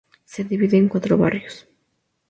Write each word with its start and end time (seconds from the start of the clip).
Se 0.25 0.43
divide 0.43 0.77
en 0.77 0.89
cuatro 0.89 1.15
barrios. 1.15 1.67